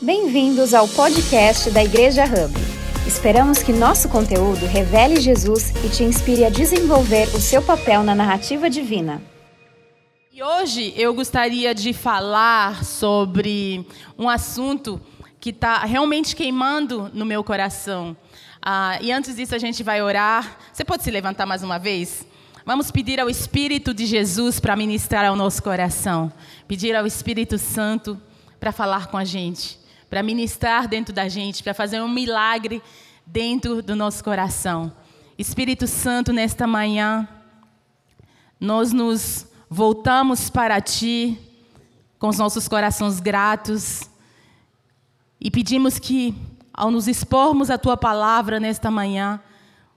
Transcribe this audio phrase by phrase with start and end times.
[0.00, 2.54] Bem-vindos ao podcast da Igreja Hub.
[3.04, 8.14] Esperamos que nosso conteúdo revele Jesus e te inspire a desenvolver o seu papel na
[8.14, 9.20] narrativa divina.
[10.32, 13.84] E hoje eu gostaria de falar sobre
[14.16, 15.00] um assunto
[15.40, 18.16] que está realmente queimando no meu coração.
[18.62, 20.58] Ah, e antes disso a gente vai orar.
[20.72, 22.24] Você pode se levantar mais uma vez?
[22.64, 26.32] Vamos pedir ao Espírito de Jesus para ministrar ao nosso coração.
[26.68, 28.16] Pedir ao Espírito Santo
[28.60, 32.82] para falar com a gente para ministrar dentro da gente, para fazer um milagre
[33.26, 34.92] dentro do nosso coração.
[35.38, 37.28] Espírito Santo, nesta manhã,
[38.58, 41.38] nós nos voltamos para Ti
[42.18, 44.08] com os nossos corações gratos
[45.40, 46.34] e pedimos que,
[46.72, 49.40] ao nos expormos a Tua palavra nesta manhã,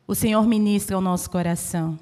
[0.05, 1.97] o Senhor ministre ao nosso coração.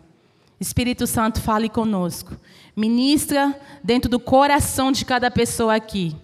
[0.60, 2.36] Espírito Santo, fale conosco.
[2.76, 6.16] Ministra dentro do coração de cada pessoa aqui.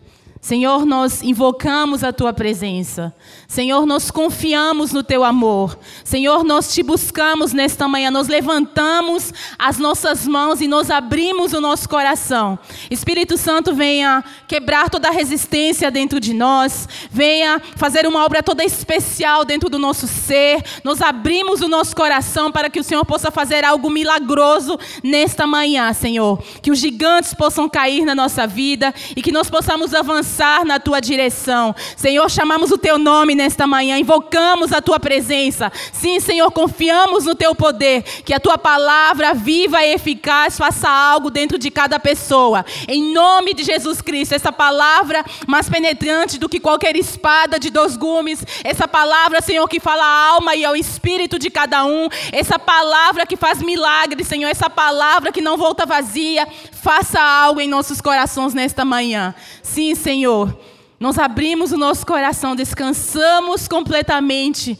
[0.46, 3.12] Senhor, nós invocamos a tua presença.
[3.48, 5.76] Senhor, nós confiamos no teu amor.
[6.04, 8.12] Senhor, nós te buscamos nesta manhã.
[8.12, 12.60] Nós levantamos as nossas mãos e nós abrimos o nosso coração.
[12.92, 16.88] Espírito Santo, venha quebrar toda resistência dentro de nós.
[17.10, 20.64] Venha fazer uma obra toda especial dentro do nosso ser.
[20.84, 25.92] Nós abrimos o nosso coração para que o Senhor possa fazer algo milagroso nesta manhã,
[25.92, 26.40] Senhor.
[26.62, 30.80] Que os gigantes possam cair na nossa vida e que nós possamos avançar avançar na
[30.80, 31.74] tua direção.
[31.96, 35.72] Senhor, chamamos o teu nome nesta manhã, invocamos a tua presença.
[35.94, 41.30] Sim, Senhor, confiamos no teu poder, que a tua palavra viva e eficaz faça algo
[41.30, 42.66] dentro de cada pessoa.
[42.88, 47.96] Em nome de Jesus Cristo, essa palavra mais penetrante do que qualquer espada de dois
[47.96, 52.60] gumes, essa palavra, Senhor, que fala a alma e ao espírito de cada um, essa
[52.60, 58.02] palavra que faz milagres, Senhor, essa palavra que não volta vazia, faça algo em nossos
[58.02, 59.34] corações nesta manhã.
[59.62, 60.15] Sim, Senhor.
[60.16, 60.58] Senhor,
[60.98, 64.80] nós abrimos o nosso coração, descansamos completamente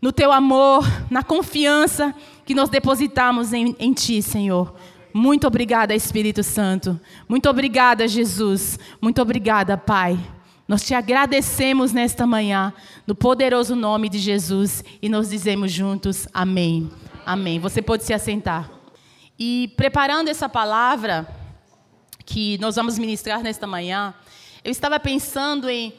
[0.00, 2.14] no Teu amor, na confiança
[2.46, 4.72] que nós depositamos em, em Ti, Senhor.
[5.12, 7.00] Muito obrigada, Espírito Santo.
[7.28, 8.78] Muito obrigada, Jesus.
[9.02, 10.16] Muito obrigada, Pai.
[10.68, 12.72] Nós te agradecemos nesta manhã,
[13.08, 16.88] no poderoso nome de Jesus, e nós dizemos juntos: Amém.
[17.26, 17.58] Amém.
[17.58, 18.70] Você pode se assentar.
[19.36, 21.26] E preparando essa palavra
[22.24, 24.14] que nós vamos ministrar nesta manhã,
[24.64, 25.94] eu estava pensando em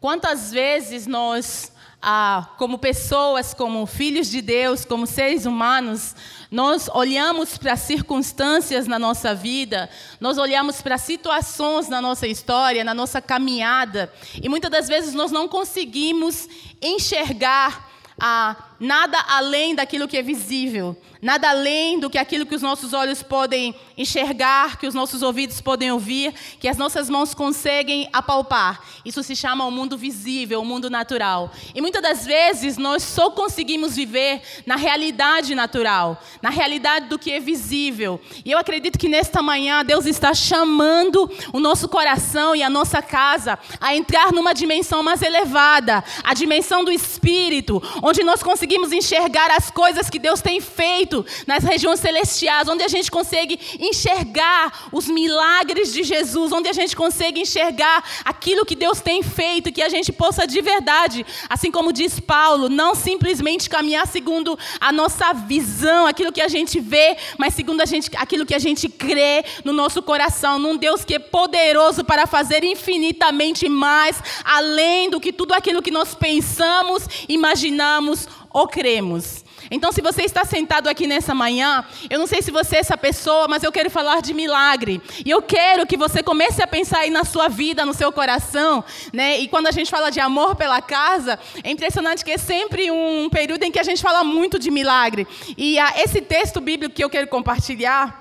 [0.00, 1.72] quantas vezes nós,
[2.02, 6.16] ah, como pessoas, como filhos de Deus, como seres humanos,
[6.50, 9.88] nós olhamos para circunstâncias na nossa vida,
[10.18, 14.12] nós olhamos para situações na nossa história, na nossa caminhada,
[14.42, 16.48] e muitas das vezes nós não conseguimos
[16.82, 17.88] enxergar
[18.18, 20.96] ah, nada além daquilo que é visível.
[21.22, 25.60] Nada além do que aquilo que os nossos olhos podem enxergar, que os nossos ouvidos
[25.60, 28.82] podem ouvir, que as nossas mãos conseguem apalpar.
[29.04, 31.52] Isso se chama o mundo visível, o mundo natural.
[31.74, 37.32] E muitas das vezes nós só conseguimos viver na realidade natural, na realidade do que
[37.32, 38.18] é visível.
[38.42, 43.02] E eu acredito que nesta manhã Deus está chamando o nosso coração e a nossa
[43.02, 49.50] casa a entrar numa dimensão mais elevada, a dimensão do espírito, onde nós conseguimos enxergar
[49.50, 55.06] as coisas que Deus tem feito nas regiões celestiais, onde a gente consegue enxergar os
[55.06, 59.88] milagres de Jesus, onde a gente consegue enxergar aquilo que Deus tem feito, que a
[59.88, 66.06] gente possa de verdade, assim como diz Paulo, não simplesmente caminhar segundo a nossa visão,
[66.06, 69.72] aquilo que a gente vê, mas segundo a gente, aquilo que a gente crê no
[69.72, 75.54] nosso coração, num Deus que é poderoso para fazer infinitamente mais, além do que tudo
[75.54, 79.44] aquilo que nós pensamos, imaginamos ou cremos.
[79.70, 82.96] Então, se você está sentado aqui nessa manhã, eu não sei se você é essa
[82.96, 85.00] pessoa, mas eu quero falar de milagre.
[85.24, 88.84] E eu quero que você comece a pensar aí na sua vida, no seu coração,
[89.12, 89.38] né?
[89.38, 93.28] E quando a gente fala de amor pela casa, é impressionante que é sempre um
[93.30, 95.26] período em que a gente fala muito de milagre.
[95.56, 98.20] E ah, esse texto bíblico que eu quero compartilhar,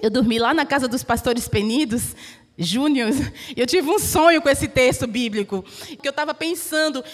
[0.00, 2.14] eu dormi lá na casa dos pastores penidos,
[2.56, 3.10] Júnior,
[3.56, 5.64] eu tive um sonho com esse texto bíblico,
[6.00, 7.04] que eu estava pensando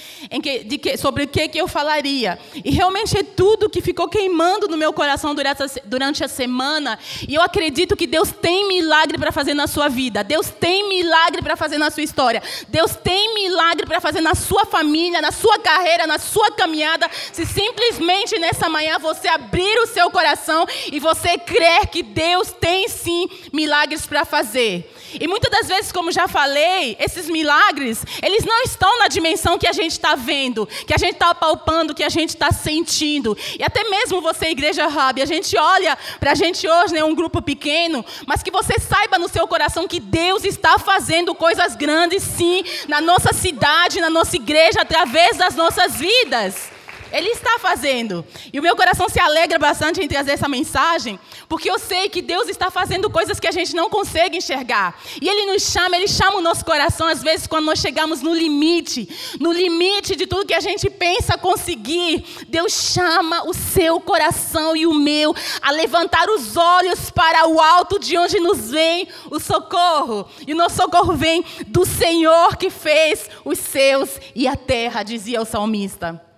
[0.43, 2.39] que, que, sobre o que, que eu falaria.
[2.63, 6.99] E realmente é tudo que ficou queimando no meu coração durante a, durante a semana.
[7.27, 10.23] E eu acredito que Deus tem milagre para fazer na sua vida.
[10.23, 12.43] Deus tem milagre para fazer na sua história.
[12.69, 17.09] Deus tem milagre para fazer na sua família, na sua carreira, na sua caminhada.
[17.33, 22.89] Se simplesmente nessa manhã você abrir o seu coração e você crer que Deus tem
[22.89, 24.91] sim milagres para fazer.
[25.19, 29.67] E muitas das vezes, como já falei, esses milagres, eles não estão na dimensão que
[29.67, 33.37] a gente está vendo, que a gente está palpando, que a gente está sentindo.
[33.59, 37.15] E até mesmo você, Igreja Hub, a gente olha para a gente hoje, né, um
[37.15, 42.23] grupo pequeno, mas que você saiba no seu coração que Deus está fazendo coisas grandes,
[42.23, 46.80] sim, na nossa cidade, na nossa igreja, através das nossas vidas.
[47.13, 48.25] Ele está fazendo.
[48.53, 51.19] E o meu coração se alegra bastante em trazer essa mensagem,
[51.49, 54.99] porque eu sei que Deus está fazendo coisas que a gente não consegue enxergar.
[55.21, 58.35] E Ele nos chama, Ele chama o nosso coração, às vezes, quando nós chegamos no
[58.35, 59.09] limite,
[59.41, 62.25] no limite de tudo que a gente pensa conseguir.
[62.49, 67.99] Deus chama o seu coração e o meu a levantar os olhos para o alto,
[67.99, 70.29] de onde nos vem o socorro.
[70.47, 75.41] E o nosso socorro vem do Senhor que fez os céus e a terra, dizia
[75.41, 76.30] o salmista.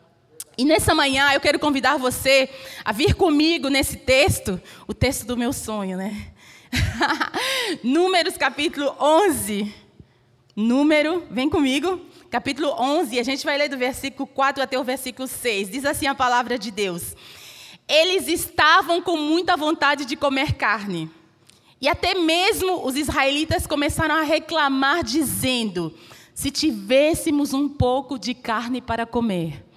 [0.63, 2.49] E nessa manhã eu quero convidar você
[2.85, 6.29] a vir comigo nesse texto, o texto do meu sonho, né?
[7.83, 9.75] Números capítulo 11.
[10.55, 12.01] Número, vem comigo,
[12.31, 15.69] capítulo 11, a gente vai ler do versículo 4 até o versículo 6.
[15.69, 17.17] Diz assim a palavra de Deus:
[17.89, 21.11] Eles estavam com muita vontade de comer carne.
[21.81, 25.93] E até mesmo os israelitas começaram a reclamar, dizendo:
[26.33, 29.72] Se tivéssemos um pouco de carne para comer.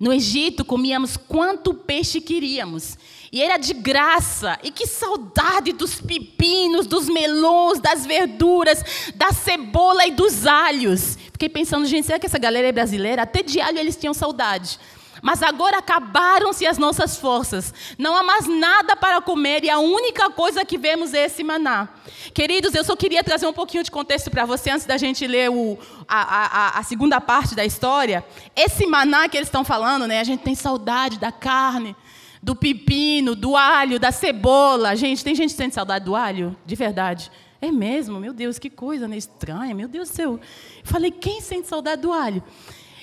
[0.00, 2.96] No Egito comíamos quanto peixe queríamos.
[3.30, 4.58] E era de graça.
[4.62, 8.82] E que saudade dos pepinos, dos melões, das verduras,
[9.14, 11.18] da cebola e dos alhos.
[11.30, 13.22] Fiquei pensando, gente, será que essa galera é brasileira?
[13.22, 14.78] Até de alho eles tinham saudade.
[15.22, 17.74] Mas agora acabaram-se as nossas forças.
[17.98, 21.88] Não há mais nada para comer e a única coisa que vemos é esse maná.
[22.32, 25.50] Queridos, eu só queria trazer um pouquinho de contexto para você antes da gente ler
[25.50, 25.78] o,
[26.08, 28.24] a, a, a, segunda parte da história.
[28.56, 30.20] Esse maná que eles estão falando, né?
[30.20, 31.94] A gente tem saudade da carne,
[32.42, 34.96] do pepino, do alho, da cebola.
[34.96, 36.56] Gente, tem gente que sente saudade do alho?
[36.64, 37.30] De verdade.
[37.60, 38.18] É mesmo?
[38.18, 39.16] Meu Deus, que coisa né?
[39.18, 39.74] estranha.
[39.74, 40.32] Meu Deus do céu.
[40.32, 40.40] Eu
[40.84, 42.42] falei, quem sente saudade do alho?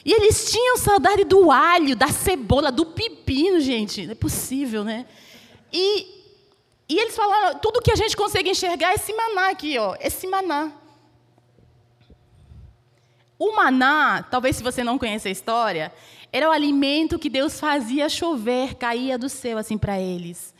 [0.07, 4.06] E eles tinham saudade do alho, da cebola, do pepino, gente.
[4.06, 5.06] Não é possível, né?
[5.71, 6.07] E,
[6.88, 9.98] e eles falaram, tudo que a gente consegue enxergar é esse maná aqui, ó.
[10.00, 10.71] Esse maná.
[13.38, 15.94] O maná, talvez se você não conhece a história,
[16.31, 20.56] era o alimento que Deus fazia chover, caía do céu assim para eles.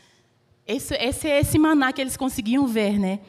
[0.66, 3.20] Esse, esse é esse maná que eles conseguiam ver, né?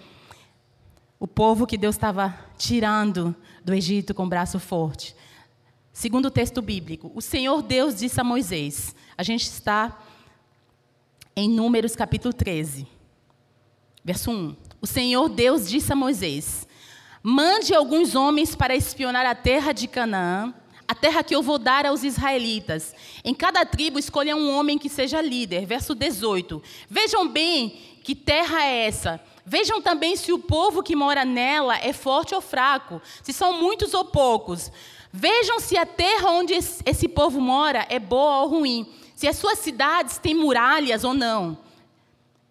[1.17, 3.33] O povo que Deus estava tirando
[3.63, 5.15] do Egito com braço forte.
[5.91, 8.95] Segundo o texto bíblico, o Senhor Deus disse a Moisés.
[9.17, 9.97] A gente está
[11.35, 12.87] em Números capítulo 13,
[14.03, 14.55] verso 1.
[14.81, 16.67] O Senhor Deus disse a Moisés:
[17.21, 20.53] Mande alguns homens para espionar a terra de Canaã,
[20.87, 22.95] a terra que eu vou dar aos israelitas.
[23.23, 25.65] Em cada tribo escolha um homem que seja líder.
[25.65, 26.63] Verso 18.
[26.89, 29.21] Vejam bem que terra é essa.
[29.45, 33.93] Vejam também se o povo que mora nela é forte ou fraco, se são muitos
[33.93, 34.71] ou poucos.
[35.11, 39.59] Vejam se a terra onde esse povo mora é boa ou ruim, se as suas
[39.59, 41.57] cidades têm muralhas ou não.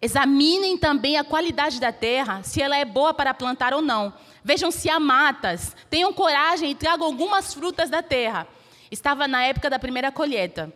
[0.01, 4.13] Examinem também a qualidade da terra, se ela é boa para plantar ou não.
[4.43, 5.75] Vejam se há matas.
[5.89, 8.47] Tenham coragem e tragam algumas frutas da terra.
[8.89, 10.73] Estava na época da primeira colheita.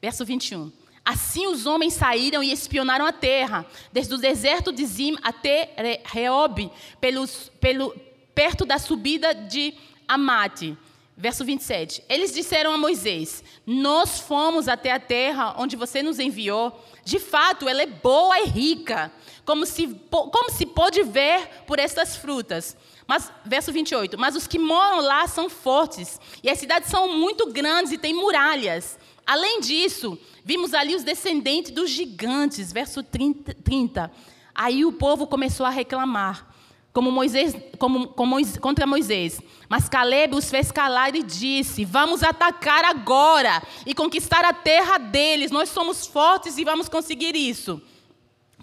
[0.00, 0.72] Verso 21.
[1.04, 6.70] Assim os homens saíram e espionaram a terra, desde o deserto de Zim até Reob,
[6.98, 7.94] pelos, pelo,
[8.34, 9.74] perto da subida de
[10.08, 10.76] Amate.
[11.16, 12.02] Verso 27.
[12.08, 16.84] Eles disseram a Moisés: Nós fomos até a terra onde você nos enviou.
[17.04, 19.12] De fato, ela é boa e rica,
[19.44, 22.76] como se, como se pôde ver por estas frutas.
[23.06, 24.18] Mas, verso 28.
[24.18, 28.14] Mas os que moram lá são fortes, e as cidades são muito grandes e têm
[28.14, 28.98] muralhas.
[29.24, 32.72] Além disso, vimos ali os descendentes dos gigantes.
[32.72, 33.54] Verso 30.
[33.62, 34.10] 30.
[34.52, 36.53] Aí o povo começou a reclamar
[36.94, 39.40] como Moisés, como, como, contra Moisés.
[39.68, 45.50] Mas Caleb os fez calar e disse: Vamos atacar agora e conquistar a terra deles.
[45.50, 47.82] Nós somos fortes e vamos conseguir isso.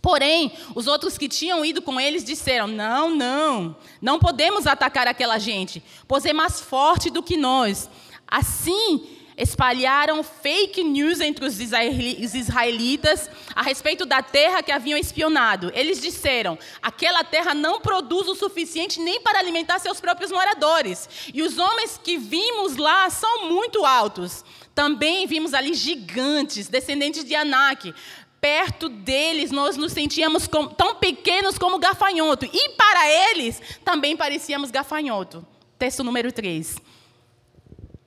[0.01, 5.37] Porém, os outros que tinham ido com eles disseram: Não, não, não podemos atacar aquela
[5.37, 7.89] gente, pois é mais forte do que nós.
[8.25, 9.09] Assim,
[9.41, 15.71] espalharam fake news entre os israelitas a respeito da terra que haviam espionado.
[15.73, 21.09] Eles disseram: aquela terra não produz o suficiente nem para alimentar seus próprios moradores.
[21.33, 24.45] E os homens que vimos lá são muito altos.
[24.75, 27.93] Também vimos ali gigantes, descendentes de Anak.
[28.39, 32.45] Perto deles, nós nos sentíamos tão pequenos como gafanhoto.
[32.45, 35.45] E para eles, também parecíamos gafanhoto.
[35.77, 36.90] Texto número 3.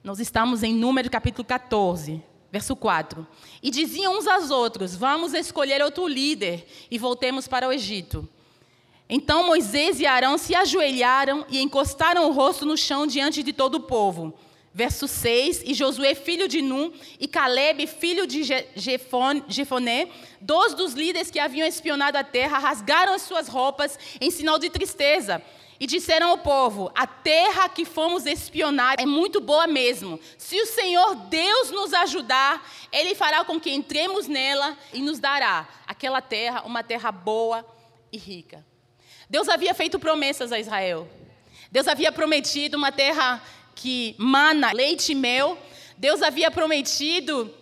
[0.05, 3.27] Nós estamos em Número capítulo 14, verso 4.
[3.63, 8.29] E diziam uns aos outros: Vamos escolher outro líder e voltemos para o Egito.
[9.09, 13.77] Então Moisés e Arão se ajoelharam e encostaram o rosto no chão diante de todo
[13.77, 14.35] o povo.
[14.75, 18.43] Verso 6: E Josué, filho de Num, e Caleb, filho de
[19.49, 20.09] Jefoné,
[20.39, 24.69] dois dos líderes que haviam espionado a terra, rasgaram as suas roupas em sinal de
[24.69, 25.43] tristeza.
[25.79, 30.21] E disseram ao povo: A terra que fomos espionar é muito boa mesmo.
[30.39, 35.69] Se o Senhor Deus nos ajudar, Ele fará com que entremos nela e nos dará
[35.87, 37.67] aquela terra, uma terra boa
[38.13, 38.65] e rica.
[39.29, 41.09] Deus havia feito promessas a Israel.
[41.71, 43.43] Deus havia prometido uma terra
[43.75, 45.59] que mana leite e mel.
[45.97, 47.53] Deus havia prometido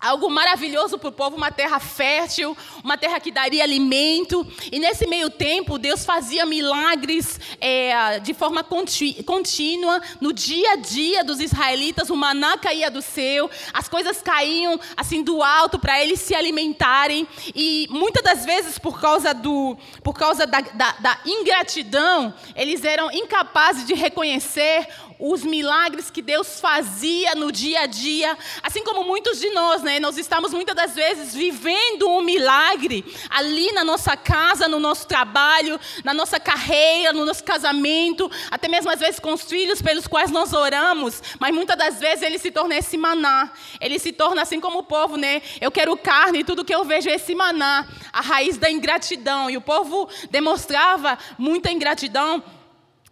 [0.00, 4.46] algo maravilhoso para o povo, uma terra fértil, uma terra que daria alimento.
[4.70, 11.24] E nesse meio tempo, Deus fazia milagres é, de forma contínua, no dia a dia
[11.24, 16.20] dos israelitas, o maná caía do céu, as coisas caíam assim do alto para eles
[16.20, 17.26] se alimentarem.
[17.54, 23.10] E muitas das vezes, por causa, do, por causa da, da, da ingratidão, eles eram
[23.10, 24.86] incapazes de reconhecer
[25.18, 29.98] os milagres que Deus fazia no dia a dia, assim como muitos de nós, né?
[29.98, 35.80] Nós estamos muitas das vezes vivendo um milagre ali na nossa casa, no nosso trabalho,
[36.04, 40.30] na nossa carreira, no nosso casamento, até mesmo às vezes com os filhos pelos quais
[40.30, 43.50] nós oramos, mas muitas das vezes ele se torna esse maná.
[43.80, 45.40] Ele se torna assim como o povo, né?
[45.58, 49.48] Eu quero carne e tudo que eu vejo é esse maná, a raiz da ingratidão.
[49.48, 52.42] E o povo demonstrava muita ingratidão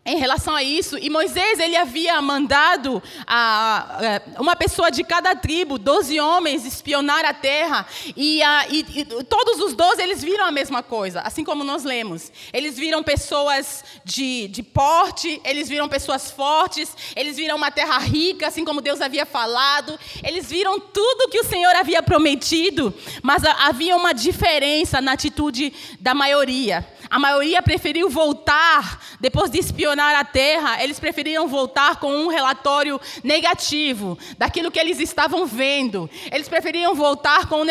[0.06, 0.96] em relação a isso.
[0.96, 7.25] E Moisés ele havia mandado a, a, uma pessoa de cada tribo, doze homens, espionar
[7.25, 7.86] a terra.
[8.16, 11.82] E, a, e, e, todos os doze eles viram a mesma coisa, assim como nós
[11.82, 12.30] lemos.
[12.52, 18.46] Eles viram pessoas de, de porte, eles viram pessoas fortes, eles viram uma terra rica,
[18.46, 19.98] assim como Deus havia falado.
[20.22, 26.14] Eles viram tudo que o Senhor havia prometido, mas havia uma diferença na atitude da
[26.14, 26.86] maioria.
[27.16, 33.00] A maioria preferiu voltar, depois de espionar a terra, eles preferiram voltar com um relatório
[33.25, 36.11] negativo daquilo que eles estavam vendo.
[36.30, 37.66] Eles preferiam voltar com um,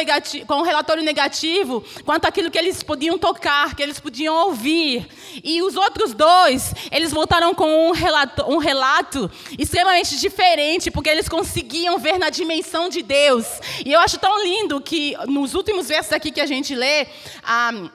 [0.47, 5.07] com um relatório negativo quanto àquilo que eles podiam tocar, que eles podiam ouvir.
[5.43, 11.29] E os outros dois, eles voltaram com um relato, um relato extremamente diferente, porque eles
[11.29, 13.45] conseguiam ver na dimensão de Deus.
[13.85, 17.05] E eu acho tão lindo que nos últimos versos aqui que a gente lê,
[17.43, 17.91] ah,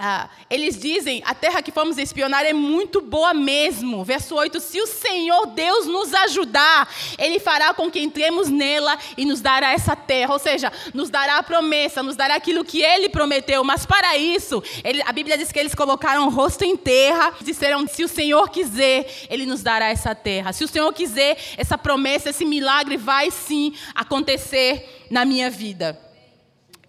[0.00, 4.04] ah, eles dizem: a terra que fomos espionar é muito boa mesmo.
[4.04, 6.88] Verso 8: Se o Senhor Deus nos ajudar,
[7.18, 10.32] Ele fará com que entremos nela e nos dará essa terra.
[10.32, 13.64] Ou seja, nos dará a promessa, nos dará aquilo que Ele prometeu.
[13.64, 17.34] Mas para isso, ele, a Bíblia diz que eles colocaram o rosto em terra.
[17.40, 20.52] Disseram: Se o Senhor quiser, Ele nos dará essa terra.
[20.52, 26.07] Se o Senhor quiser, essa promessa, esse milagre vai sim acontecer na minha vida.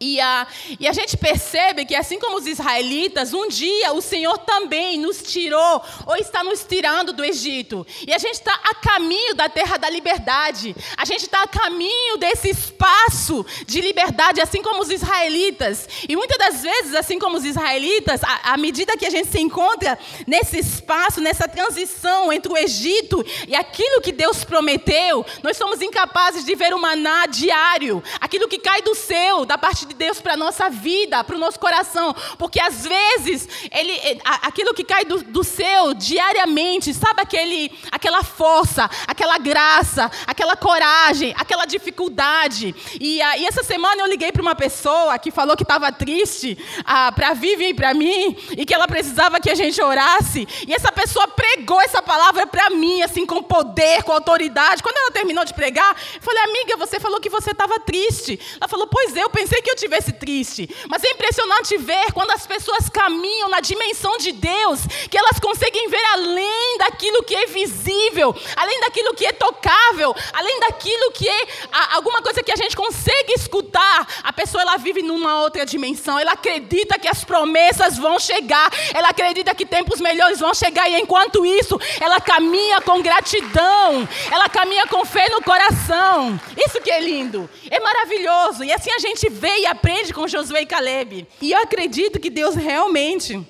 [0.02, 0.48] E a,
[0.80, 5.22] e a gente percebe que, assim como os israelitas, um dia o Senhor também nos
[5.22, 7.86] tirou, ou está nos tirando do Egito.
[8.08, 10.74] E a gente está a caminho da terra da liberdade.
[10.96, 15.90] A gente está a caminho desse espaço de liberdade, assim como os israelitas.
[16.08, 20.00] E muitas das vezes, assim como os israelitas, à medida que a gente se encontra
[20.26, 26.46] nesse espaço, nessa transição entre o Egito e aquilo que Deus prometeu, nós somos incapazes
[26.46, 30.34] de ver o maná diário, aquilo que cai do céu, da parte de Deus para
[30.34, 32.16] a nossa vida, para o nosso coração.
[32.38, 38.90] Porque às vezes, ele, aquilo que cai do, do céu diariamente, sabe aquele, aquela força,
[39.08, 42.76] aquela graça, aquela coragem, aquela dificuldade.
[43.00, 47.12] E, e essa semana eu liguei para uma pessoa que falou que estava triste ah,
[47.12, 50.48] para Vivian e para mim, e que ela precisava que a gente orasse.
[50.68, 54.84] E essa pessoa pregou essa palavra para mim, assim, com poder, com autoridade.
[54.84, 58.40] Quando ela terminou de pregar, eu falei, amiga, você falou que você estava triste.
[58.60, 60.70] Ela falou, pois é, eu pensei que eu estivesse triste.
[60.90, 65.88] Mas é impressionante ver quando as pessoas caminham na dimensão de Deus, que elas conseguem
[65.90, 71.48] ver além daquilo que é visível, além daquilo que é tocável, além daquilo que é
[71.94, 74.08] alguma coisa que a gente consegue escutar.
[74.24, 76.20] A pessoa ela vive numa outra dimensão.
[76.20, 78.70] Ela acredita que as promessas vão chegar.
[78.94, 84.08] Ela acredita que tempos melhores vão chegar e enquanto isso, ela caminha com gratidão.
[84.32, 86.40] Ela caminha com fé no coração.
[86.58, 87.50] Isso que é lindo.
[87.70, 88.64] É maravilhoso.
[88.64, 91.28] E assim a gente vê e aprende com Josué e Caleb.
[91.42, 93.46] E eu acredito que Deus realmente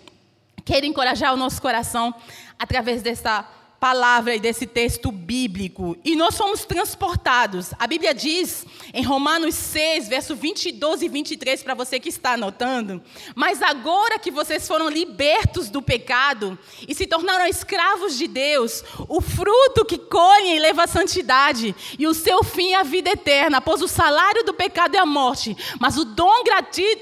[0.65, 2.13] quer encorajar o nosso coração
[2.57, 3.45] através dessa
[3.79, 7.73] palavra e desse texto bíblico e nós somos transportados.
[7.79, 13.01] A Bíblia diz em Romanos 6, verso 22 e 23, para você que está anotando:
[13.36, 19.22] Mas agora que vocês foram libertos do pecado e se tornaram escravos de Deus, o
[19.22, 23.81] fruto que colhem leva à santidade e o seu fim é a vida eterna, pois
[23.81, 26.43] o salário do pecado é a morte, mas o dom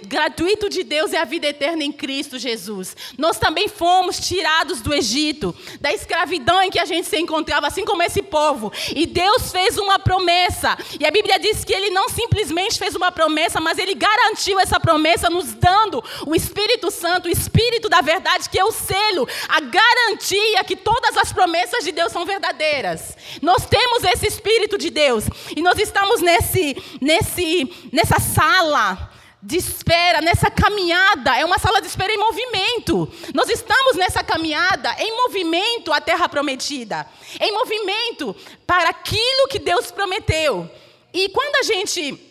[0.03, 2.96] gratuito de Deus é a vida eterna em Cristo Jesus.
[3.17, 7.86] Nós também fomos tirados do Egito, da escravidão em que a gente se encontrava, assim
[7.86, 8.72] como esse povo.
[8.96, 10.77] E Deus fez uma promessa.
[11.00, 14.79] E a Bíblia diz que ele não simplesmente fez uma promessa, mas ele garantiu essa
[14.79, 19.60] promessa, nos dando o Espírito Santo, o Espírito da verdade, que é o selo, a
[19.62, 23.15] garantia que todas as promessas de Deus são verdadeiras.
[23.41, 25.25] Nós temos esse Espírito de Deus.
[25.55, 31.88] E nós estamos nesse, nesse, nessa sala de espera, nessa caminhada, é uma sala de
[31.88, 33.10] espera em movimento.
[33.34, 37.07] Nós estamos nessa caminhada em movimento à terra prometida,
[37.39, 40.69] em movimento para aquilo que Deus prometeu.
[41.13, 42.27] E quando a gente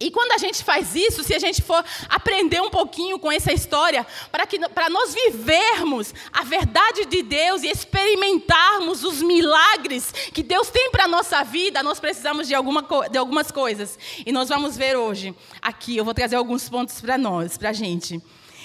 [0.00, 3.52] e quando a gente faz isso, se a gente for aprender um pouquinho com essa
[3.52, 10.42] história, para, que, para nós vivermos a verdade de Deus e experimentarmos os milagres que
[10.42, 13.96] Deus tem para a nossa vida, nós precisamos de, alguma, de algumas coisas.
[14.26, 17.72] E nós vamos ver hoje, aqui, eu vou trazer alguns pontos para nós, para a
[17.72, 18.20] gente.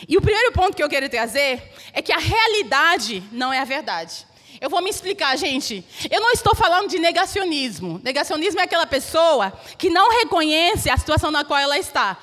[0.08, 3.65] E o primeiro ponto que eu quero trazer é que a realidade não é a
[3.65, 4.25] verdade.
[4.62, 5.86] Eu vou me explicar, gente.
[6.12, 8.01] Eu não estou falando de negacionismo.
[8.04, 12.18] Negacionismo é aquela pessoa que não reconhece a situação na qual ela está.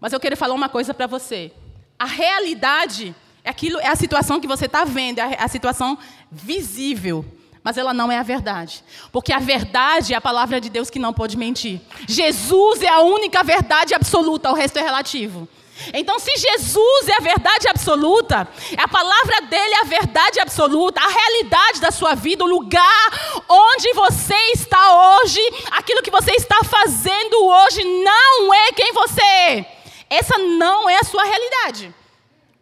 [0.00, 1.52] Mas eu quero falar uma coisa para você.
[1.98, 5.98] A realidade é aquilo, é a situação que você está vendo, é a situação
[6.30, 7.24] visível.
[7.62, 8.84] Mas ela não é a verdade.
[9.10, 11.80] Porque a verdade é a palavra de Deus que não pode mentir.
[12.08, 15.48] Jesus é a única verdade absoluta, o resto é relativo.
[15.92, 21.08] Então, se Jesus é a verdade absoluta, a palavra dele é a verdade absoluta, a
[21.08, 27.44] realidade da sua vida, o lugar onde você está hoje, aquilo que você está fazendo
[27.44, 29.78] hoje, não é quem você é.
[30.10, 32.01] Essa não é a sua realidade.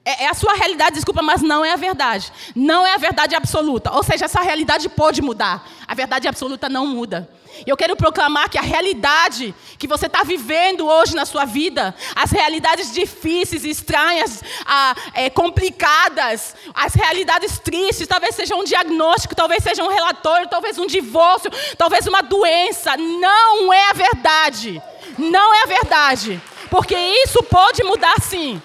[0.05, 2.33] É, é a sua realidade, desculpa, mas não é a verdade.
[2.55, 3.93] Não é a verdade absoluta.
[3.93, 5.69] Ou seja, essa realidade pode mudar.
[5.87, 7.29] A verdade absoluta não muda.
[7.67, 12.31] Eu quero proclamar que a realidade que você está vivendo hoje na sua vida, as
[12.31, 19.83] realidades difíceis, estranhas, ah, é, complicadas, as realidades tristes, talvez seja um diagnóstico, talvez seja
[19.83, 24.83] um relatório, talvez um divórcio, talvez uma doença, não é a verdade.
[25.19, 26.41] Não é a verdade.
[26.71, 28.63] Porque isso pode mudar sim.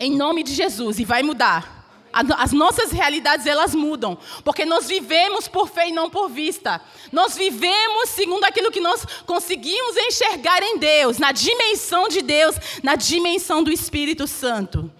[0.00, 1.78] Em nome de Jesus, e vai mudar.
[2.12, 6.80] As nossas realidades elas mudam, porque nós vivemos por fé e não por vista.
[7.12, 12.96] Nós vivemos segundo aquilo que nós conseguimos enxergar em Deus, na dimensão de Deus, na
[12.96, 14.90] dimensão do Espírito Santo.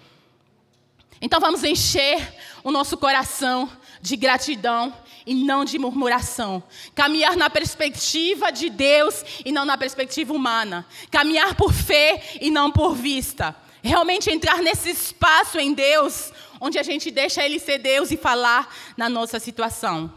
[1.21, 3.69] Então vamos encher o nosso coração
[4.01, 4.93] de gratidão
[5.25, 6.63] e não de murmuração.
[6.95, 10.85] Caminhar na perspectiva de Deus e não na perspectiva humana.
[11.11, 13.55] Caminhar por fé e não por vista.
[13.81, 18.73] Realmente entrar nesse espaço em Deus, onde a gente deixa Ele ser Deus e falar
[18.97, 20.13] na nossa situação.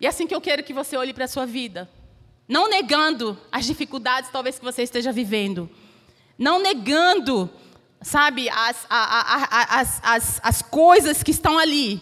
[0.00, 1.88] E é assim que eu quero que você olhe para a sua vida.
[2.46, 5.68] Não negando as dificuldades, talvez, que você esteja vivendo.
[6.38, 7.50] Não negando,
[8.00, 12.00] sabe, as, as, as, as coisas que estão ali.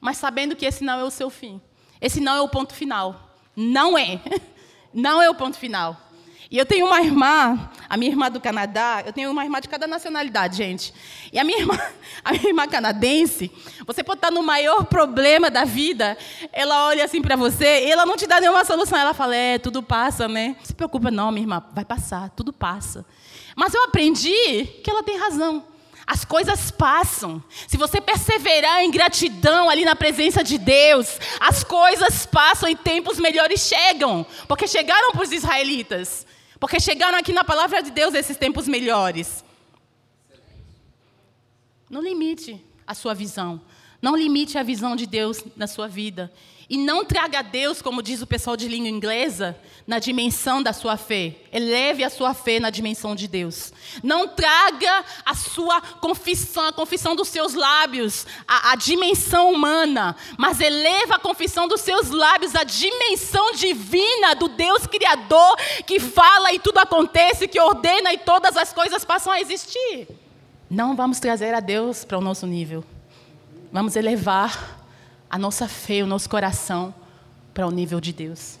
[0.00, 1.60] Mas sabendo que esse não é o seu fim.
[2.00, 3.36] Esse não é o ponto final.
[3.56, 4.20] Não é.
[4.90, 6.07] Não é o ponto final.
[6.50, 9.68] E eu tenho uma irmã, a minha irmã do Canadá, eu tenho uma irmã de
[9.68, 10.94] cada nacionalidade, gente.
[11.30, 11.78] E a minha irmã,
[12.24, 13.50] a minha irmã canadense,
[13.86, 16.16] você pode estar no maior problema da vida,
[16.50, 18.98] ela olha assim para você e ela não te dá nenhuma solução.
[18.98, 20.56] Ela fala: "É, tudo passa, né?
[20.58, 23.04] Não se preocupa não, minha irmã, vai passar, tudo passa".
[23.54, 25.64] Mas eu aprendi que ela tem razão.
[26.06, 27.42] As coisas passam.
[27.66, 33.18] Se você perseverar em gratidão ali na presença de Deus, as coisas passam e tempos
[33.18, 34.24] melhores chegam.
[34.46, 36.26] Porque chegaram para os israelitas.
[36.58, 39.44] Porque chegaram aqui na palavra de Deus esses tempos melhores.
[41.88, 43.60] Não limite a sua visão.
[44.00, 46.32] Não limite a visão de Deus na sua vida.
[46.70, 50.98] E não traga Deus, como diz o pessoal de língua inglesa, na dimensão da sua
[50.98, 51.34] fé.
[51.50, 53.72] Eleve a sua fé na dimensão de Deus.
[54.02, 60.14] Não traga a sua confissão, a confissão dos seus lábios, a, a dimensão humana.
[60.36, 66.52] Mas eleva a confissão dos seus lábios à dimensão divina do Deus Criador, que fala
[66.52, 70.06] e tudo acontece, que ordena e todas as coisas passam a existir.
[70.70, 72.84] Não vamos trazer a Deus para o nosso nível.
[73.72, 74.78] Vamos elevar
[75.30, 76.94] a nossa fé, o nosso coração
[77.54, 78.58] para o nível de Deus.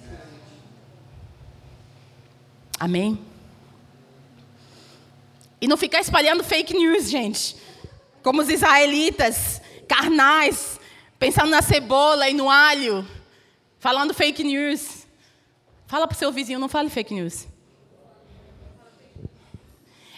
[2.80, 3.18] Amém?
[5.60, 7.56] E não ficar espalhando fake news, gente.
[8.22, 10.78] Como os israelitas carnais,
[11.18, 13.06] pensando na cebola e no alho,
[13.78, 15.06] falando fake news.
[15.86, 17.46] Fala para o seu vizinho, não fale fake news.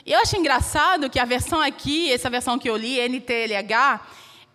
[0.07, 4.01] Eu acho engraçado que a versão aqui, essa versão que eu li, NTLH,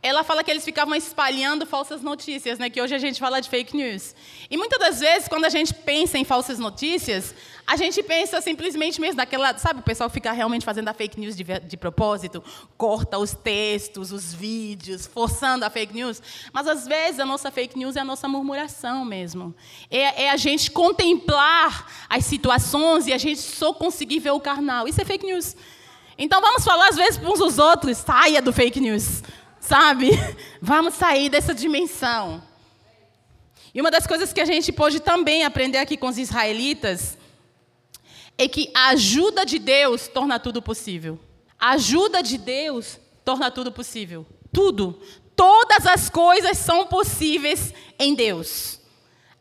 [0.06, 2.70] ela fala que eles ficavam espalhando falsas notícias, né?
[2.70, 4.14] Que hoje a gente fala de fake news.
[4.52, 7.34] E muitas das vezes, quando a gente pensa em falsas notícias,
[7.66, 11.36] a gente pensa simplesmente mesmo daquela, sabe, o pessoal fica realmente fazendo a fake news
[11.36, 12.44] de, de propósito,
[12.78, 16.22] corta os textos, os vídeos, forçando a fake news.
[16.54, 19.56] Mas às vezes a nossa fake news é a nossa murmuração mesmo.
[19.90, 24.88] É, é a gente contemplar as situações e a gente só conseguir ver o carnal.
[24.88, 25.56] Isso é fake news.
[26.16, 29.24] Então vamos falar às vezes uns aos outros, saia do fake news
[29.68, 30.12] sabe?
[30.62, 32.42] Vamos sair dessa dimensão.
[33.74, 37.18] E uma das coisas que a gente pode também aprender aqui com os israelitas
[38.38, 41.20] é que a ajuda de Deus torna tudo possível.
[41.60, 44.26] A ajuda de Deus torna tudo possível.
[44.52, 45.00] Tudo.
[45.36, 48.80] Todas as coisas são possíveis em Deus.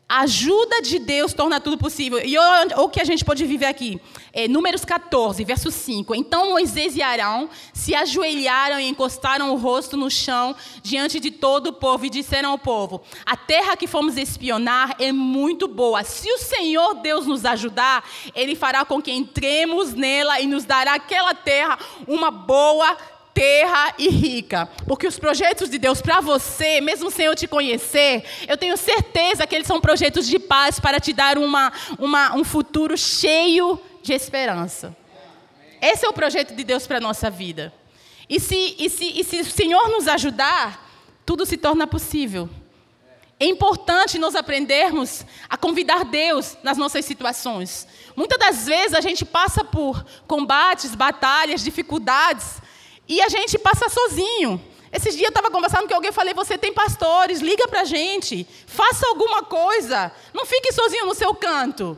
[0.07, 2.21] A ajuda de Deus torna tudo possível.
[2.23, 3.99] E o que a gente pode viver aqui?
[4.31, 6.13] É, números 14, verso 5.
[6.13, 11.67] Então Moisés e Arão se ajoelharam e encostaram o rosto no chão diante de todo
[11.67, 16.03] o povo e disseram ao povo: A terra que fomos espionar é muito boa.
[16.03, 20.93] Se o Senhor Deus nos ajudar, Ele fará com que entremos nela e nos dará
[20.93, 22.95] aquela terra uma boa
[23.35, 24.69] terra e rica.
[24.87, 29.45] Porque os projetos de Deus para você, mesmo sem eu te conhecer, eu tenho certeza
[29.45, 34.13] que eles são projetos de paz para te dar uma, uma, um futuro cheio de
[34.13, 34.95] esperança.
[35.81, 37.73] Esse é o projeto de Deus para a nossa vida.
[38.29, 40.89] E se, e, se, e se o Senhor nos ajudar,
[41.25, 42.49] tudo se torna possível.
[43.37, 47.85] É importante nós aprendermos a convidar Deus nas nossas situações.
[48.15, 52.61] Muitas das vezes a gente passa por combates, batalhas, dificuldades,
[53.07, 54.61] e a gente passa sozinho.
[54.91, 57.85] Esses dias eu estava conversando com alguém e falei: você tem pastores, liga para a
[57.85, 61.97] gente, faça alguma coisa, não fique sozinho no seu canto.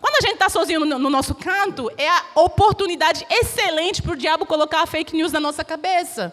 [0.00, 4.16] Quando a gente está sozinho no, no, nosso canto, é a oportunidade excelente para o
[4.16, 6.32] diabo colocar a fake news na nossa cabeça.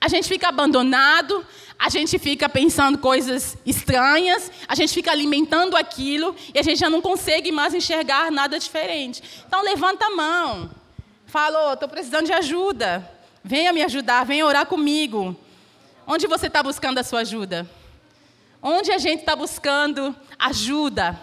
[0.00, 1.46] A gente fica abandonado,
[1.78, 6.90] a gente fica pensando coisas estranhas, a gente fica alimentando aquilo e a gente já
[6.90, 9.22] não consegue mais enxergar nada diferente.
[9.46, 10.70] Então levanta a mão.
[11.34, 13.10] Falou, estou precisando de ajuda.
[13.42, 15.34] Venha me ajudar, venha orar comigo.
[16.06, 17.68] Onde você está buscando a sua ajuda?
[18.62, 21.20] Onde a gente está buscando ajuda?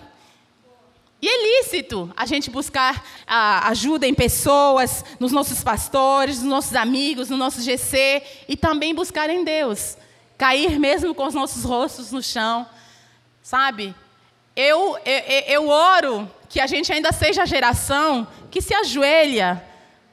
[1.21, 6.75] E é lícito a gente buscar a, ajuda em pessoas, nos nossos pastores, nos nossos
[6.75, 9.95] amigos, no nosso GC, e também buscar em Deus.
[10.37, 12.67] Cair mesmo com os nossos rostos no chão.
[13.41, 13.95] Sabe?
[14.57, 19.70] Eu, eu, eu oro que a gente ainda seja a geração que se ajoelha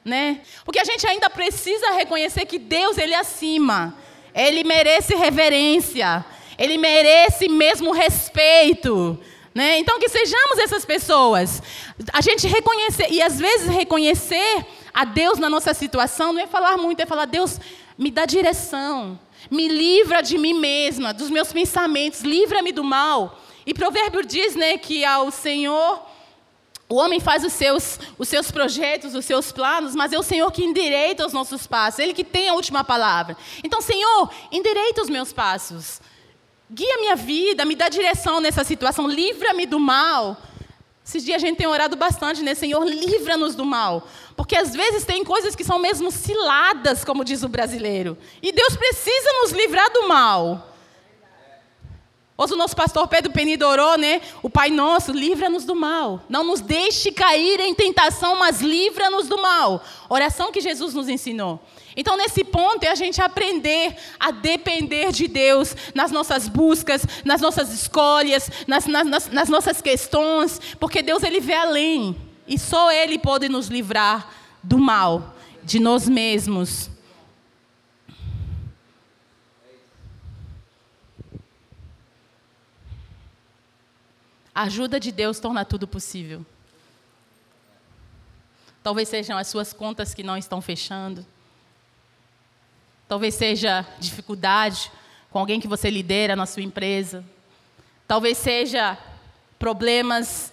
[0.09, 0.41] né?
[0.65, 3.95] Porque a gente ainda precisa reconhecer que Deus ele é acima.
[4.33, 6.25] Ele merece reverência.
[6.57, 9.17] Ele merece mesmo respeito.
[9.53, 9.79] Né?
[9.79, 11.61] Então, que sejamos essas pessoas.
[12.11, 16.77] A gente reconhecer, e às vezes reconhecer a Deus na nossa situação, não é falar
[16.77, 17.59] muito, é falar: Deus,
[17.97, 19.19] me dá direção,
[19.49, 23.39] me livra de mim mesma, dos meus pensamentos, livra-me do mal.
[23.65, 26.08] E Provérbio diz né, que ao Senhor
[26.89, 30.51] o homem faz os seus, os seus projetos, os seus planos, mas é o Senhor
[30.51, 33.37] que endireita os nossos passos, Ele que tem a última palavra.
[33.63, 36.01] Então, Senhor, endireita os meus passos.
[36.71, 40.35] Guia minha vida, me dá direção nessa situação, livra-me do mal.
[41.05, 42.55] Esses dias a gente tem orado bastante, né?
[42.55, 44.07] Senhor, livra-nos do mal.
[44.35, 48.17] Porque às vezes tem coisas que são mesmo ciladas, como diz o brasileiro.
[48.41, 50.68] E Deus precisa nos livrar do mal.
[52.41, 54.21] Hoje o nosso pastor Pedro Penido orou, né?
[54.41, 56.23] O Pai Nosso, livra-nos do mal.
[56.29, 59.83] Não nos deixe cair em tentação, mas livra-nos do mal.
[60.07, 61.59] Oração que Jesus nos ensinou.
[61.97, 67.41] Então, nesse ponto, é a gente aprender a depender de Deus nas nossas buscas, nas
[67.41, 72.15] nossas escolhas, nas, nas, nas nossas questões, porque Deus ele vê além.
[72.47, 74.31] E só Ele pode nos livrar
[74.63, 76.89] do mal, de nós mesmos.
[84.59, 86.45] A ajuda de Deus torna tudo possível.
[88.83, 91.25] Talvez sejam as suas contas que não estão fechando.
[93.07, 94.91] Talvez seja dificuldade
[95.31, 97.23] com alguém que você lidera na sua empresa.
[98.05, 98.97] Talvez seja
[99.57, 100.51] problemas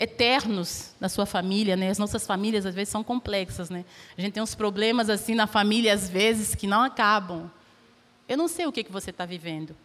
[0.00, 1.90] eternos na sua família, né?
[1.90, 3.84] As nossas famílias às vezes são complexas, né?
[4.18, 7.48] A gente tem uns problemas assim na família às vezes que não acabam.
[8.28, 9.76] Eu não sei o que que você está vivendo.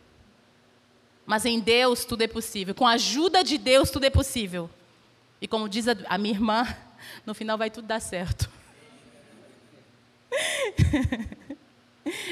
[1.27, 2.73] Mas em Deus tudo é possível.
[2.73, 4.69] Com a ajuda de Deus tudo é possível.
[5.41, 6.65] E como diz a, minha irmã,
[7.25, 8.49] no final vai tudo dar certo.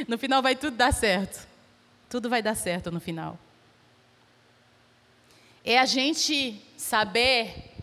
[0.08, 1.46] No final vai tudo dar certo.
[2.10, 3.38] Tudo vai dar certo no final.
[5.66, 7.74] É a gente saber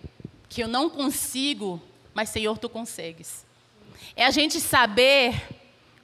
[0.48, 1.82] que eu não consigo,
[2.14, 3.44] mas Senhor, tu consegues.
[4.16, 5.34] É a gente saber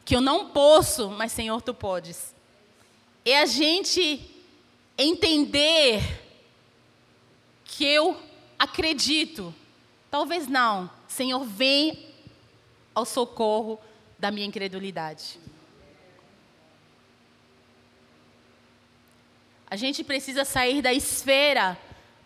[0.04, 2.34] que eu não posso, mas Senhor, tu podes.
[3.24, 4.37] É a gente
[4.98, 6.02] entender
[7.64, 8.20] que eu
[8.58, 9.54] acredito.
[10.10, 10.90] Talvez não.
[11.06, 12.06] Senhor, vem
[12.94, 13.78] ao socorro
[14.18, 15.38] da minha incredulidade.
[19.70, 21.78] A gente precisa sair da esfera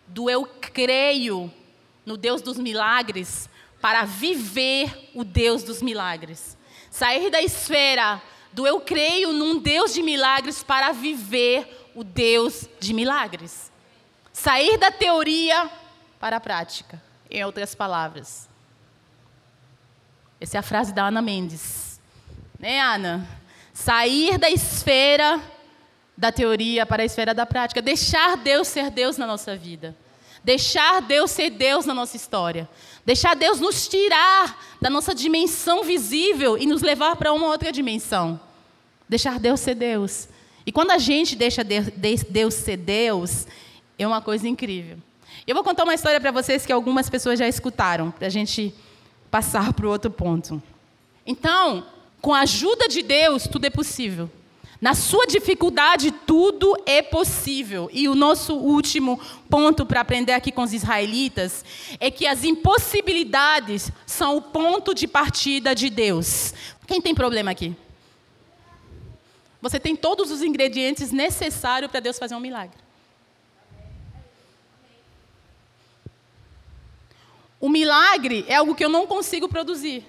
[0.07, 1.53] do eu creio
[2.05, 3.49] no Deus dos milagres
[3.81, 6.57] para viver o Deus dos milagres.
[6.89, 8.21] Sair da esfera
[8.53, 13.71] do eu creio num Deus de milagres para viver o Deus de milagres.
[14.31, 15.69] Sair da teoria
[16.19, 18.49] para a prática, em outras palavras.
[20.39, 22.01] Essa é a frase da Ana Mendes.
[22.59, 23.27] Né, Ana?
[23.73, 25.41] Sair da esfera
[26.17, 27.81] da teoria para a esfera da prática.
[27.81, 29.95] Deixar Deus ser Deus na nossa vida.
[30.43, 32.69] Deixar Deus ser Deus na nossa história.
[33.05, 38.39] Deixar Deus nos tirar da nossa dimensão visível e nos levar para uma outra dimensão.
[39.07, 40.27] Deixar Deus ser Deus.
[40.65, 43.47] E quando a gente deixa Deus ser Deus,
[43.97, 44.97] é uma coisa incrível.
[45.45, 48.73] Eu vou contar uma história para vocês que algumas pessoas já escutaram, para a gente
[49.29, 50.61] passar para o outro ponto.
[51.25, 51.85] Então,
[52.21, 54.29] com a ajuda de Deus, tudo é possível.
[54.79, 57.89] Na sua dificuldade, tudo é possível.
[57.91, 61.63] E o nosso último ponto para aprender aqui com os israelitas
[61.99, 66.53] é que as impossibilidades são o ponto de partida de Deus.
[66.85, 67.73] Quem tem problema aqui?
[69.63, 72.75] Você tem todos os ingredientes necessários para Deus fazer um milagre.
[77.61, 80.05] O milagre é algo que eu não consigo produzir.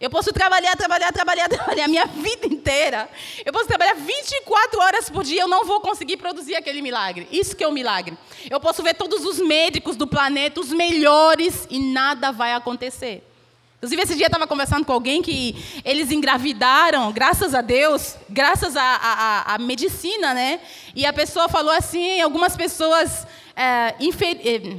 [0.00, 3.08] Eu posso trabalhar, trabalhar, trabalhar, trabalhar a minha vida inteira.
[3.46, 7.28] Eu posso trabalhar 24 horas por dia, eu não vou conseguir produzir aquele milagre.
[7.30, 8.18] Isso que é um milagre.
[8.50, 13.22] Eu posso ver todos os médicos do planeta, os melhores, e nada vai acontecer.
[13.78, 18.74] Inclusive, esse dia eu estava conversando com alguém que eles engravidaram, graças a Deus, graças
[18.76, 20.60] à medicina, né?
[20.96, 24.76] E a pessoa falou assim, algumas pessoas é, infer, é,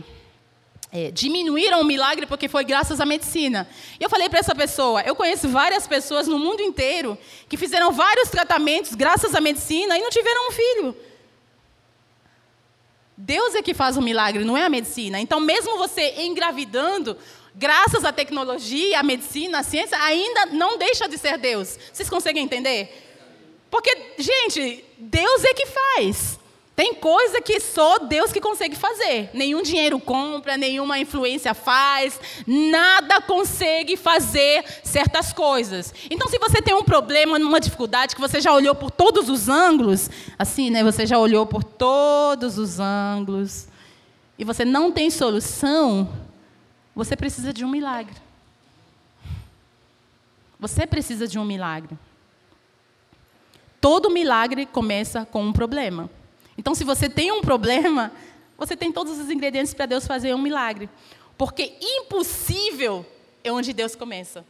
[0.92, 3.70] é, diminuíram o milagre porque foi graças à medicina.
[3.98, 7.94] E eu falei para essa pessoa: eu conheço várias pessoas no mundo inteiro que fizeram
[7.94, 10.98] vários tratamentos graças à medicina e não tiveram um filho.
[13.16, 15.20] Deus é que faz o milagre, não é a medicina.
[15.20, 17.18] Então, mesmo você engravidando,
[17.56, 21.78] graças à tecnologia, à medicina, à ciência, ainda não deixa de ser Deus.
[21.92, 23.08] Vocês conseguem entender?
[23.70, 26.40] Porque, gente, Deus é que faz.
[26.80, 29.30] Tem coisa que só Deus que consegue fazer.
[29.34, 35.94] Nenhum dinheiro compra, nenhuma influência faz, nada consegue fazer certas coisas.
[36.10, 39.50] Então, se você tem um problema, uma dificuldade que você já olhou por todos os
[39.50, 40.82] ângulos, assim, né?
[40.82, 43.68] Você já olhou por todos os ângulos
[44.38, 46.08] e você não tem solução,
[47.00, 48.16] você precisa de um milagre.
[50.60, 51.98] Você precisa de um milagre.
[53.80, 56.10] Todo milagre começa com um problema.
[56.58, 58.12] Então, se você tem um problema,
[58.58, 60.90] você tem todos os ingredientes para Deus fazer um milagre.
[61.38, 63.06] Porque impossível
[63.46, 64.46] é onde Deus começa.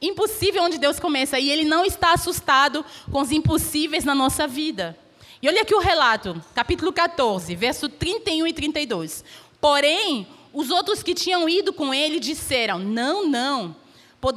[0.00, 1.38] Impossível é onde Deus começa.
[1.38, 4.98] E Ele não está assustado com os impossíveis na nossa vida.
[5.40, 9.24] E olha aqui o relato, capítulo 14, verso 31 e 32.
[9.60, 13.76] Porém, os outros que tinham ido com ele disseram: Não, não,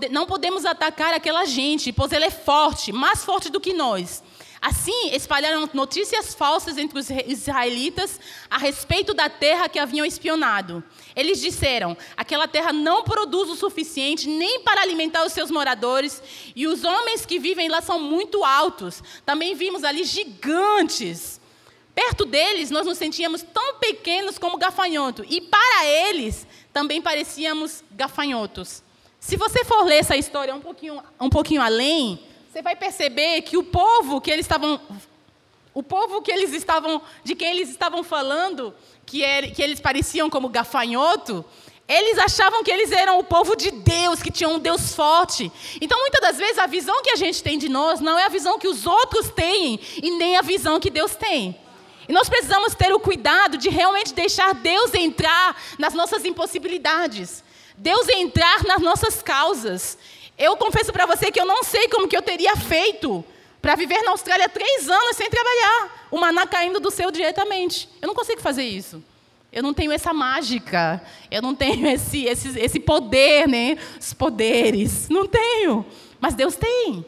[0.10, 4.24] não podemos atacar aquela gente, pois ele é forte, mais forte do que nós.
[4.62, 10.84] Assim, espalharam notícias falsas entre os israelitas a respeito da terra que haviam espionado.
[11.16, 16.20] Eles disseram: aquela terra não produz o suficiente nem para alimentar os seus moradores,
[16.56, 19.04] e os homens que vivem lá são muito altos.
[19.24, 21.40] Também vimos ali gigantes.
[21.96, 28.84] Perto deles, nós nos sentíamos tão pequenos como gafanhoto, e para eles também parecíamos gafanhotos.
[29.18, 32.20] Se você for ler essa história um pouquinho, um pouquinho além,
[32.52, 34.80] você vai perceber que o povo que eles estavam
[35.74, 38.74] o povo que eles estavam de quem eles estavam falando,
[39.06, 41.44] que, era, que eles pareciam como gafanhoto,
[41.88, 45.52] eles achavam que eles eram o povo de Deus, que tinham um Deus forte.
[45.82, 48.30] Então, muitas das vezes, a visão que a gente tem de nós não é a
[48.30, 51.60] visão que os outros têm e nem a visão que Deus tem.
[52.08, 57.44] E nós precisamos ter o cuidado de realmente deixar Deus entrar nas nossas impossibilidades.
[57.78, 59.98] Deus entrar nas nossas causas.
[60.38, 63.24] Eu confesso para você que eu não sei como que eu teria feito
[63.62, 67.90] para viver na Austrália três anos sem trabalhar, o maná caindo do céu diretamente.
[68.02, 69.04] Eu não consigo fazer isso.
[69.52, 73.78] Eu não tenho essa mágica, eu não tenho esse, esse, esse poder, né?
[74.00, 75.10] Os poderes.
[75.10, 75.86] Não tenho.
[76.20, 77.06] Mas Deus tem.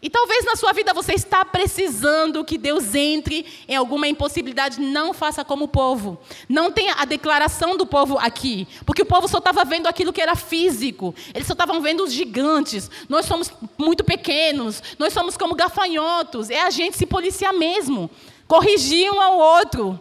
[0.00, 4.80] E talvez na sua vida você está precisando que Deus entre em alguma impossibilidade.
[4.80, 6.18] Não faça como o povo.
[6.48, 8.68] Não tenha a declaração do povo aqui.
[8.86, 11.14] Porque o povo só estava vendo aquilo que era físico.
[11.34, 12.88] Eles só estavam vendo os gigantes.
[13.08, 14.82] Nós somos muito pequenos.
[14.98, 16.48] Nós somos como gafanhotos.
[16.48, 18.08] É a gente se policiar mesmo.
[18.46, 20.00] Corrigir um ao outro.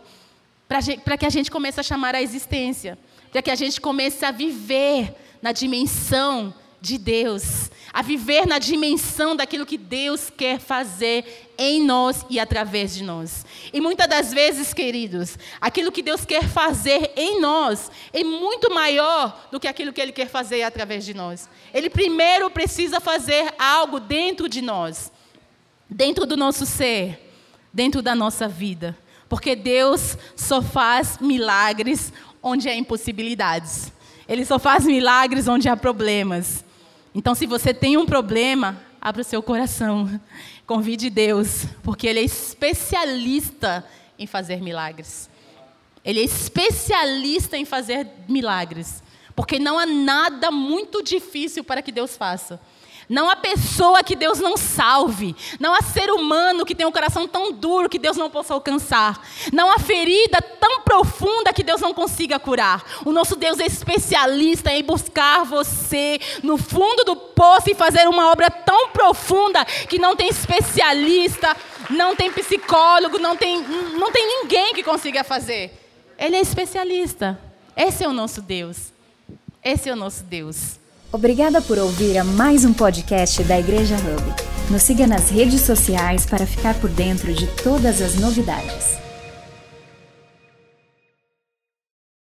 [0.67, 2.99] Para que a gente comece a chamar a existência.
[3.31, 9.35] Para que a gente comece a viver na dimensão de Deus a viver na dimensão
[9.35, 13.45] daquilo que Deus quer fazer em nós e através de nós.
[13.73, 19.47] E muitas das vezes, queridos, aquilo que Deus quer fazer em nós é muito maior
[19.51, 21.49] do que aquilo que Ele quer fazer através de nós.
[21.73, 25.11] Ele primeiro precisa fazer algo dentro de nós,
[25.89, 27.31] dentro do nosso ser,
[27.73, 28.95] dentro da nossa vida.
[29.27, 32.13] Porque Deus só faz milagres
[32.43, 33.91] onde há impossibilidades.
[34.27, 36.66] Ele só faz milagres onde há problemas.
[37.17, 40.21] Então, se você tem um problema, abra o seu coração.
[40.67, 43.83] Convide Deus, porque Ele é especialista
[44.19, 45.27] em fazer milagres.
[46.05, 49.01] Ele é especialista em fazer milagres.
[49.35, 52.61] Porque não há nada muito difícil para que Deus faça.
[53.09, 55.35] Não há pessoa que Deus não salve.
[55.59, 59.21] Não há ser humano que tenha um coração tão duro que Deus não possa alcançar.
[59.53, 62.83] Não há ferida tão profunda que Deus não consiga curar.
[63.05, 68.29] O nosso Deus é especialista em buscar você no fundo do poço e fazer uma
[68.29, 71.55] obra tão profunda que não tem especialista,
[71.89, 73.61] não tem psicólogo, não tem,
[73.97, 75.71] não tem ninguém que consiga fazer.
[76.17, 77.39] Ele é especialista.
[77.75, 78.91] Esse é o nosso Deus.
[79.63, 80.76] Esse é o nosso Deus.
[81.11, 84.35] Obrigada por ouvir a mais um podcast da Igreja Hub.
[84.69, 89.06] Nos siga nas redes sociais para ficar por dentro de todas as novidades.